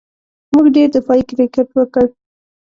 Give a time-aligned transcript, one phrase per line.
[0.53, 2.05] موږ ډېر دفاعي کرېکټ وکړ.